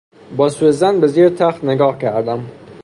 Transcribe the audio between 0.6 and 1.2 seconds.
ظن به